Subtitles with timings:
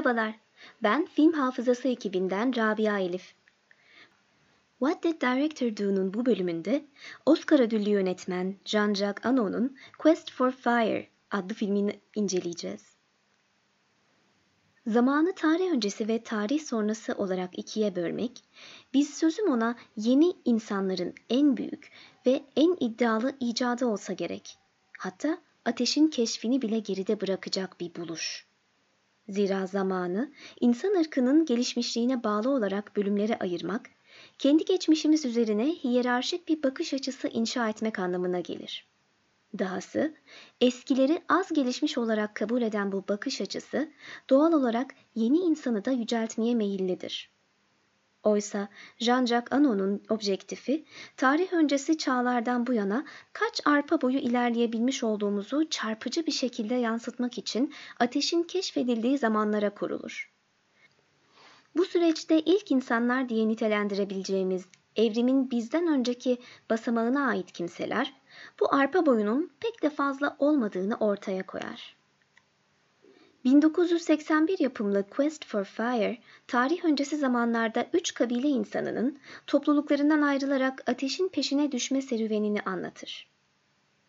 [0.00, 0.34] Merhabalar,
[0.82, 3.34] ben Film Hafızası ekibinden Rabia Elif.
[4.78, 6.84] What Did Director Do'nun bu bölümünde
[7.26, 12.96] Oscar ödüllü yönetmen Jean-Jacques Annaud'un Quest for Fire adlı filmini inceleyeceğiz.
[14.86, 18.44] Zamanı tarih öncesi ve tarih sonrası olarak ikiye bölmek,
[18.94, 21.90] biz sözüm ona yeni insanların en büyük
[22.26, 24.58] ve en iddialı icadı olsa gerek.
[24.98, 28.49] Hatta ateşin keşfini bile geride bırakacak bir buluş.
[29.30, 33.90] Zira zamanı insan ırkının gelişmişliğine bağlı olarak bölümlere ayırmak,
[34.38, 38.86] kendi geçmişimiz üzerine hiyerarşik bir bakış açısı inşa etmek anlamına gelir.
[39.58, 40.14] Dahası
[40.60, 43.90] eskileri az gelişmiş olarak kabul eden bu bakış açısı
[44.30, 47.30] doğal olarak yeni insanı da yüceltmeye meyillidir.
[48.22, 50.84] Oysa Jean-Jacques Annaud'un objektifi
[51.16, 57.74] tarih öncesi çağlardan bu yana kaç arpa boyu ilerleyebilmiş olduğumuzu çarpıcı bir şekilde yansıtmak için
[57.98, 60.32] ateşin keşfedildiği zamanlara kurulur.
[61.76, 64.64] Bu süreçte ilk insanlar diye nitelendirebileceğimiz
[64.96, 66.38] evrimin bizden önceki
[66.70, 68.14] basamağına ait kimseler
[68.60, 71.99] bu arpa boyunun pek de fazla olmadığını ortaya koyar.
[73.44, 81.72] 1981 yapımlı Quest for Fire, tarih öncesi zamanlarda üç kabile insanının topluluklarından ayrılarak ateşin peşine
[81.72, 83.30] düşme serüvenini anlatır.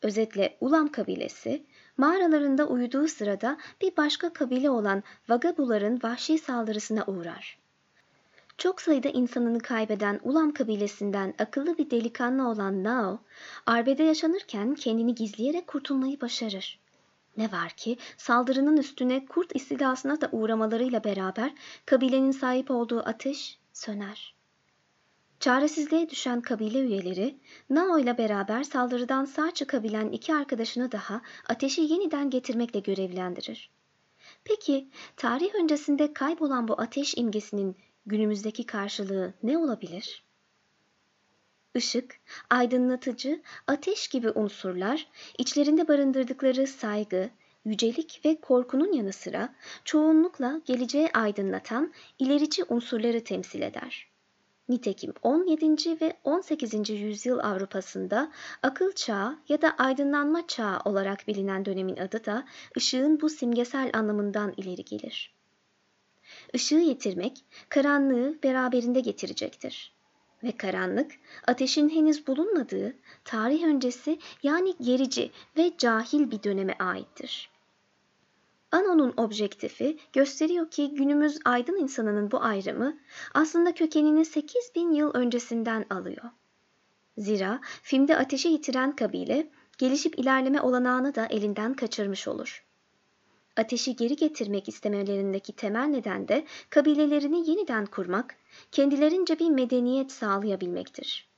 [0.01, 1.63] Özetle Ulam kabilesi,
[1.97, 7.57] mağaralarında uyuduğu sırada bir başka kabile olan Vagabuların vahşi saldırısına uğrar.
[8.57, 13.19] Çok sayıda insanını kaybeden Ulam kabilesinden akıllı bir delikanlı olan Nao,
[13.65, 16.80] arbede yaşanırken kendini gizleyerek kurtulmayı başarır.
[17.37, 21.53] Ne var ki saldırının üstüne kurt istilasına da uğramalarıyla beraber
[21.85, 24.35] kabilenin sahip olduğu ateş söner.
[25.39, 27.37] Çaresizliğe düşen kabile üyeleri
[27.69, 33.71] Nao ile beraber saldırıdan sağ çıkabilen iki arkadaşını daha ateşi yeniden getirmekle görevlendirir.
[34.43, 40.23] Peki tarih öncesinde kaybolan bu ateş imgesinin günümüzdeki karşılığı ne olabilir?
[41.75, 47.29] Işık, aydınlatıcı, ateş gibi unsurlar içlerinde barındırdıkları saygı,
[47.65, 49.55] yücelik ve korkunun yanı sıra
[49.85, 54.11] çoğunlukla geleceği aydınlatan ilerici unsurları temsil eder.
[54.69, 56.01] Nitekim 17.
[56.01, 56.89] ve 18.
[56.89, 58.31] yüzyıl Avrupa'sında
[58.63, 62.45] akıl çağı ya da aydınlanma çağı olarak bilinen dönemin adı da
[62.77, 65.35] ışığın bu simgesel anlamından ileri gelir.
[66.53, 69.90] Işığı yitirmek karanlığı beraberinde getirecektir
[70.43, 71.11] ve karanlık
[71.47, 77.51] ateşin henüz bulunmadığı tarih öncesi yani gerici ve cahil bir döneme aittir.
[78.71, 82.97] Ano'nun objektifi gösteriyor ki günümüz aydın insanının bu ayrımı
[83.33, 86.23] aslında kökenini 8000 yıl öncesinden alıyor.
[87.17, 92.70] Zira filmde ateşi yitiren kabile gelişip ilerleme olanağını da elinden kaçırmış olur.
[93.57, 98.35] Ateşi geri getirmek istemelerindeki temel neden de kabilelerini yeniden kurmak,
[98.71, 101.29] kendilerince bir medeniyet sağlayabilmektir.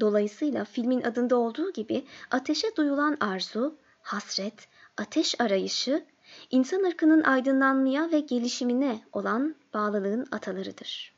[0.00, 6.04] Dolayısıyla filmin adında olduğu gibi ateşe duyulan arzu, hasret, ateş arayışı,
[6.50, 11.14] insan ırkının aydınlanmaya ve gelişimine olan bağlılığın atalarıdır.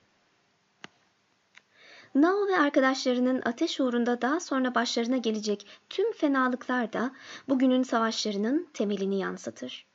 [2.14, 7.10] Nao ve arkadaşlarının ateş uğrunda daha sonra başlarına gelecek tüm fenalıklar da
[7.48, 9.91] bugünün savaşlarının temelini yansıtır.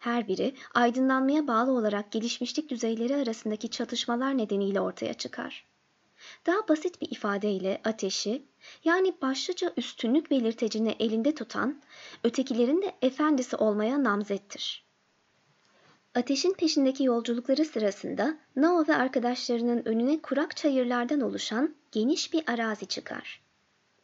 [0.00, 5.66] Her biri aydınlanmaya bağlı olarak gelişmişlik düzeyleri arasındaki çatışmalar nedeniyle ortaya çıkar.
[6.46, 8.42] Daha basit bir ifadeyle ateşi,
[8.84, 11.82] yani başlıca üstünlük belirtecini elinde tutan,
[12.24, 14.84] ötekilerin de efendisi olmaya namzettir.
[16.14, 23.49] Ateşin peşindeki yolculukları sırasında Nao ve arkadaşlarının önüne kurak çayırlardan oluşan geniş bir arazi çıkar.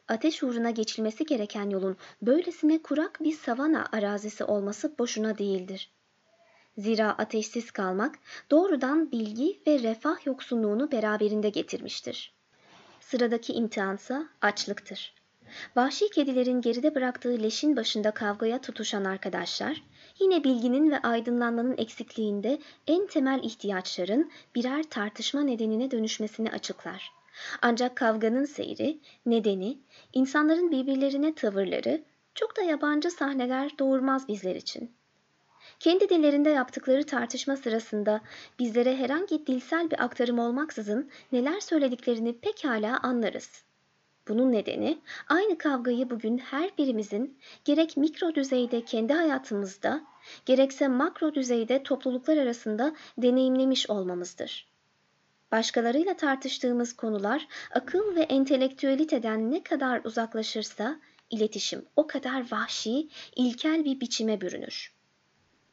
[0.07, 5.91] Ateş uğruna geçilmesi gereken yolun böylesine kurak bir savana arazisi olması boşuna değildir.
[6.77, 8.15] Zira ateşsiz kalmak
[8.51, 12.33] doğrudan bilgi ve refah yoksunluğunu beraberinde getirmiştir.
[12.99, 15.13] Sıradaki imtihansa açlıktır.
[15.75, 19.83] Vahşi kedilerin geride bıraktığı leşin başında kavgaya tutuşan arkadaşlar,
[20.19, 27.16] yine bilginin ve aydınlanmanın eksikliğinde en temel ihtiyaçların birer tartışma nedenine dönüşmesini açıklar.
[27.61, 29.77] Ancak kavganın seyri, nedeni,
[30.13, 32.03] insanların birbirlerine tavırları
[32.35, 34.91] çok da yabancı sahneler doğurmaz bizler için.
[35.79, 38.21] Kendi dillerinde yaptıkları tartışma sırasında
[38.59, 43.63] bizlere herhangi dilsel bir aktarım olmaksızın neler söylediklerini pekala anlarız.
[44.27, 44.97] Bunun nedeni
[45.29, 50.01] aynı kavgayı bugün her birimizin gerek mikro düzeyde kendi hayatımızda
[50.45, 54.76] gerekse makro düzeyde topluluklar arasında deneyimlemiş olmamızdır.
[55.51, 60.99] Başkalarıyla tartıştığımız konular akıl ve entelektüeliteden ne kadar uzaklaşırsa
[61.29, 64.93] iletişim o kadar vahşi, ilkel bir biçime bürünür.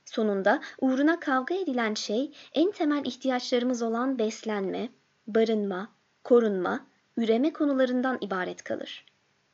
[0.04, 4.88] Sonunda uğruna kavga edilen şey en temel ihtiyaçlarımız olan beslenme,
[5.26, 5.88] barınma,
[6.24, 6.86] korunma,
[7.16, 9.04] üreme konularından ibaret kalır.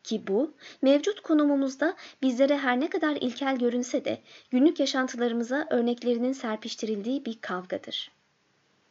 [0.03, 7.25] Ki bu, mevcut konumumuzda bizlere her ne kadar ilkel görünse de günlük yaşantılarımıza örneklerinin serpiştirildiği
[7.25, 8.20] bir kavgadır.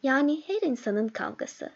[0.02, 1.70] Yani her insanın kavgası.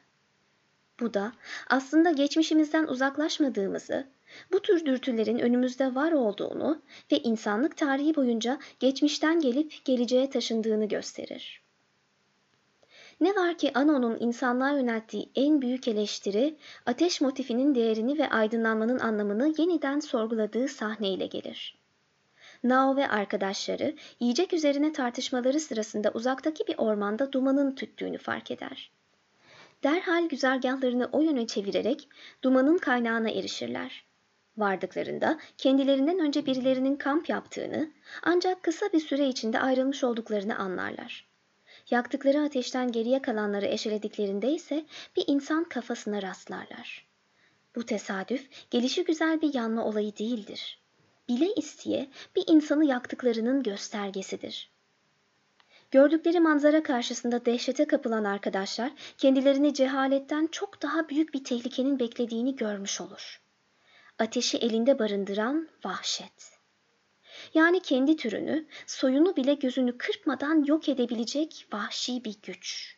[1.00, 1.32] Bu da
[1.70, 4.06] aslında geçmişimizden uzaklaşmadığımızı,
[4.52, 6.82] bu tür dürtülerin önümüzde var olduğunu
[7.12, 11.62] ve insanlık tarihi boyunca geçmişten gelip geleceğe taşındığını gösterir.
[13.20, 16.56] Ne var ki Ano'nun insanlığa yönelttiği en büyük eleştiri,
[16.86, 21.83] ateş motifinin değerini ve aydınlanmanın anlamını yeniden sorguladığı sahneyle gelir.
[22.64, 28.90] Nao ve arkadaşları yiyecek üzerine tartışmaları sırasında uzaktaki bir ormanda dumanın tüttüğünü fark eder.
[29.82, 32.08] Derhal güzergahlarını o yöne çevirerek
[32.42, 34.04] dumanın kaynağına erişirler.
[34.56, 37.90] Vardıklarında kendilerinden önce birilerinin kamp yaptığını
[38.22, 41.28] ancak kısa bir süre içinde ayrılmış olduklarını anlarlar.
[41.90, 44.84] Yaktıkları ateşten geriye kalanları eşelediklerinde ise
[45.16, 47.06] bir insan kafasına rastlarlar.
[47.76, 50.83] Bu tesadüf gelişi güzel bir yanma olayı değildir.
[51.28, 54.70] Bile isteye bir insanı yaktıklarının göstergesidir.
[55.90, 63.00] Gördükleri manzara karşısında dehşete kapılan arkadaşlar kendilerini cehaletten çok daha büyük bir tehlikenin beklediğini görmüş
[63.00, 63.42] olur.
[64.18, 66.54] Ateşi elinde barındıran vahşet
[67.54, 72.96] yani kendi türünü, soyunu bile gözünü kırpmadan yok edebilecek vahşi bir güç.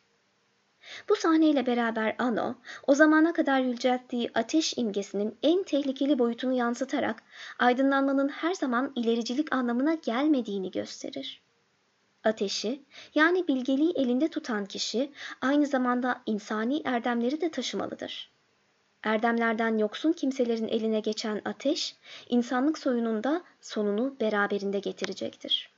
[1.09, 2.55] Bu sahneyle beraber Ano,
[2.87, 7.23] o zamana kadar yücelttiği ateş imgesinin en tehlikeli boyutunu yansıtarak
[7.59, 11.41] aydınlanmanın her zaman ilericilik anlamına gelmediğini gösterir.
[12.23, 12.81] Ateşi,
[13.15, 15.11] yani bilgeliği elinde tutan kişi
[15.41, 18.31] aynı zamanda insani erdemleri de taşımalıdır.
[19.03, 21.95] Erdemlerden yoksun kimselerin eline geçen ateş,
[22.29, 25.71] insanlık soyununda sonunu beraberinde getirecektir.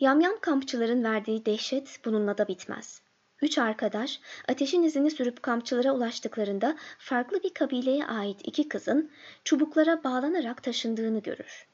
[0.00, 3.03] Yamyam kampçıların verdiği dehşet bununla da bitmez.
[3.44, 9.10] Üç arkadaş ateşin izini sürüp kampçılara ulaştıklarında farklı bir kabileye ait iki kızın
[9.44, 11.66] çubuklara bağlanarak taşındığını görür.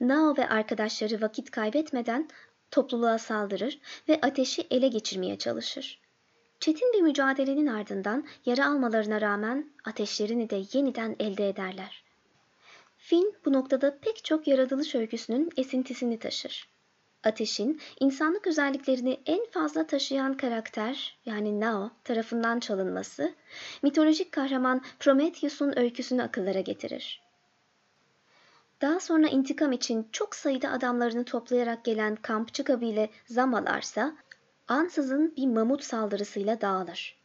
[0.00, 2.28] Nao ve arkadaşları vakit kaybetmeden
[2.70, 6.00] topluluğa saldırır ve ateşi ele geçirmeye çalışır.
[6.60, 12.04] Çetin bir mücadelenin ardından yara almalarına rağmen ateşlerini de yeniden elde ederler.
[12.96, 16.75] Film bu noktada pek çok yaratılış öyküsünün esintisini taşır.
[17.26, 23.34] Ateşin insanlık özelliklerini en fazla taşıyan karakter yani Nao tarafından çalınması,
[23.82, 27.22] mitolojik kahraman Prometheus'un öyküsünü akıllara getirir.
[28.80, 34.16] Daha sonra intikam için çok sayıda adamlarını toplayarak gelen kampçı kabile Zamalarsa
[34.68, 37.16] ansızın bir mamut saldırısıyla dağılır.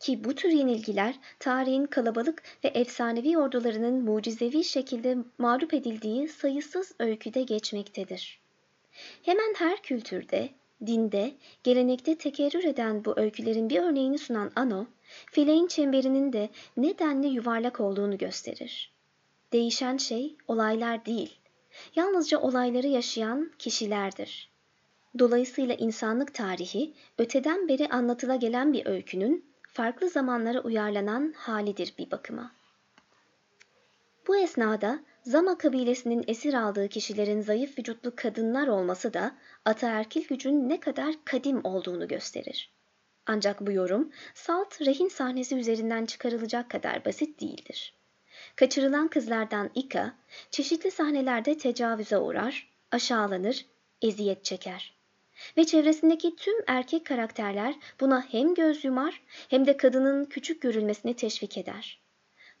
[0.00, 7.42] Ki bu tür yenilgiler tarihin kalabalık ve efsanevi ordularının mucizevi şekilde mağlup edildiği sayısız öyküde
[7.42, 8.45] geçmektedir.
[9.22, 10.48] Hemen her kültürde,
[10.86, 11.32] dinde,
[11.64, 14.86] gelenekte tekerrür eden bu öykülerin bir örneğini sunan Ano,
[15.32, 18.92] fileğin çemberinin de nedenli yuvarlak olduğunu gösterir.
[19.52, 21.38] Değişen şey olaylar değil,
[21.96, 24.50] yalnızca olayları yaşayan kişilerdir.
[25.18, 32.52] Dolayısıyla insanlık tarihi öteden beri anlatıla gelen bir öykünün farklı zamanlara uyarlanan halidir bir bakıma.
[34.26, 40.80] Bu esnada Zama kabilesinin esir aldığı kişilerin zayıf vücutlu kadınlar olması da ataerkil gücün ne
[40.80, 42.72] kadar kadim olduğunu gösterir.
[43.26, 47.94] Ancak bu yorum salt rehin sahnesi üzerinden çıkarılacak kadar basit değildir.
[48.56, 50.14] Kaçırılan kızlardan Ika
[50.50, 53.66] çeşitli sahnelerde tecavüze uğrar, aşağılanır,
[54.02, 54.96] eziyet çeker
[55.56, 61.58] ve çevresindeki tüm erkek karakterler buna hem göz yumar hem de kadının küçük görülmesini teşvik
[61.58, 62.05] eder.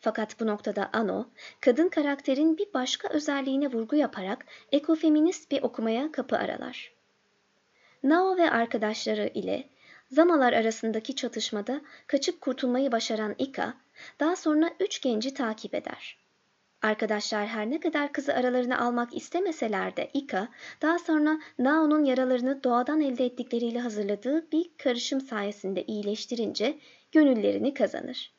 [0.00, 1.28] Fakat bu noktada Ano,
[1.60, 6.92] kadın karakterin bir başka özelliğine vurgu yaparak ekofeminist bir okumaya kapı aralar.
[8.02, 9.68] Nao ve arkadaşları ile
[10.10, 13.74] Zamalar arasındaki çatışmada kaçıp kurtulmayı başaran Ika,
[14.20, 16.18] daha sonra üç genci takip eder.
[16.82, 20.48] Arkadaşlar her ne kadar kızı aralarına almak istemeseler de Ika,
[20.82, 26.78] daha sonra Nao'nun yaralarını doğadan elde ettikleriyle hazırladığı bir karışım sayesinde iyileştirince
[27.12, 28.35] gönüllerini kazanır.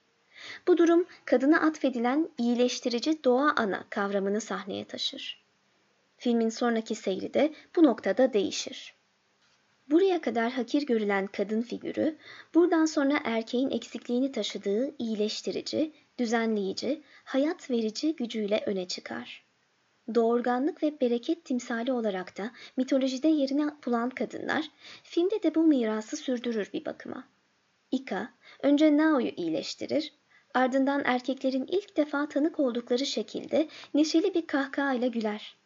[0.68, 5.44] Bu durum kadına atfedilen iyileştirici doğa ana kavramını sahneye taşır.
[6.18, 8.98] Filmin sonraki seyri de bu noktada değişir.
[9.90, 12.18] Buraya kadar hakir görülen kadın figürü,
[12.54, 19.46] buradan sonra erkeğin eksikliğini taşıdığı iyileştirici, düzenleyici, hayat verici gücüyle öne çıkar.
[20.16, 24.72] Doğurganlık ve bereket timsali olarak da mitolojide yerini bulan kadınlar,
[25.04, 27.28] filmde de bu mirası sürdürür bir bakıma.
[27.92, 30.14] Ika, önce Nao'yu iyileştirir,
[30.58, 35.58] ardından erkeklerin ilk defa tanık oldukları şekilde neşeli bir kahkahayla güler.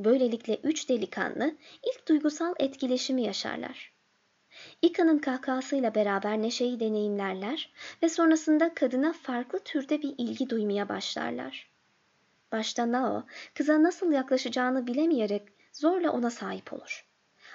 [0.00, 3.92] Böylelikle üç delikanlı ilk duygusal etkileşimi yaşarlar.
[4.82, 11.70] İka'nın kahkahasıyla beraber neşeyi deneyimlerler ve sonrasında kadına farklı türde bir ilgi duymaya başlarlar.
[12.52, 13.24] Başta Nao,
[13.54, 17.06] kıza nasıl yaklaşacağını bilemeyerek zorla ona sahip olur.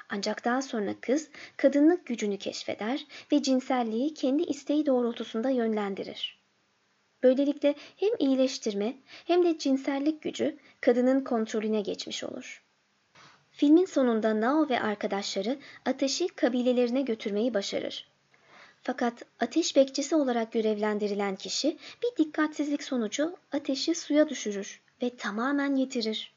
[0.09, 6.40] Ancak daha sonra kız kadınlık gücünü keşfeder ve cinselliği kendi isteği doğrultusunda yönlendirir.
[7.23, 12.63] Böylelikle hem iyileştirme hem de cinsellik gücü kadının kontrolüne geçmiş olur.
[13.51, 18.11] Filmin sonunda Nao ve arkadaşları ateşi kabilelerine götürmeyi başarır.
[18.83, 26.33] Fakat ateş bekçisi olarak görevlendirilen kişi bir dikkatsizlik sonucu ateşi suya düşürür ve tamamen yitirir.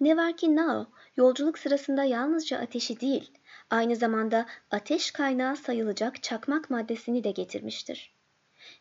[0.00, 0.86] Ne var ki Nao
[1.16, 3.30] yolculuk sırasında yalnızca ateşi değil,
[3.70, 8.15] aynı zamanda ateş kaynağı sayılacak çakmak maddesini de getirmiştir.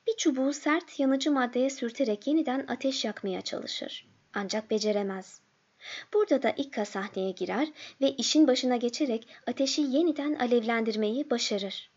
[0.07, 4.07] Bir çubuğu sert yanıcı maddeye sürterek yeniden ateş yakmaya çalışır.
[4.33, 5.41] Ancak beceremez.
[6.13, 7.67] Burada da Ikka sahneye girer
[8.01, 11.91] ve işin başına geçerek ateşi yeniden alevlendirmeyi başarır.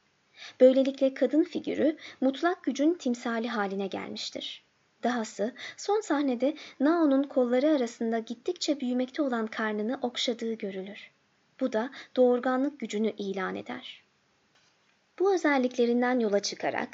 [0.61, 4.65] Böylelikle kadın figürü mutlak gücün timsali haline gelmiştir.
[5.03, 11.11] Dahası son sahnede Nao'nun kolları arasında gittikçe büyümekte olan karnını okşadığı görülür.
[11.61, 14.03] Bu da doğurganlık gücünü ilan eder.
[15.19, 16.89] Bu özelliklerinden yola çıkarak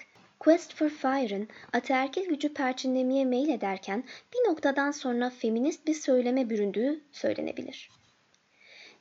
[0.44, 7.90] Quest for Fire'ın ataerkil gücü perçinlemeye meylederken bir noktadan sonra feminist bir söyleme büründüğü söylenebilir.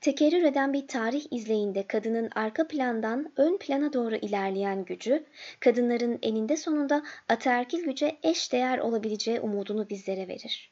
[0.02, 5.26] Tekerrür eden bir tarih izleyinde kadının arka plandan ön plana doğru ilerleyen gücü,
[5.60, 10.72] kadınların eninde sonunda ataerkil güce eş değer olabileceği umudunu bizlere verir.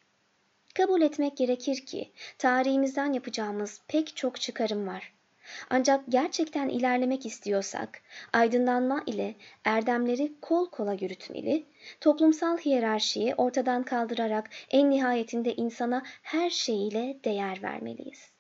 [0.76, 5.14] Kabul etmek gerekir ki tarihimizden yapacağımız pek çok çıkarım var.
[5.70, 8.02] Ancak gerçekten ilerlemek istiyorsak,
[8.34, 11.64] aydınlanma ile erdemleri kol kola yürütmeli,
[12.02, 18.32] toplumsal hiyerarşiyi ortadan kaldırarak en nihayetinde insana her şeyiyle değer vermeliyiz.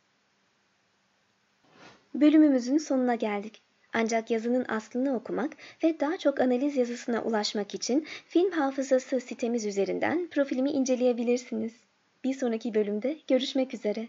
[2.13, 3.61] Bölümümüzün sonuna geldik.
[3.93, 5.51] Ancak yazının aslını okumak
[5.83, 11.73] ve daha çok analiz yazısına ulaşmak için Film Hafızası sitemiz üzerinden profilimi inceleyebilirsiniz.
[12.23, 14.07] Bir sonraki bölümde görüşmek üzere.